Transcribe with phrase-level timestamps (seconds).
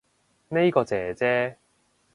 [0.47, 1.57] 呢個姐姐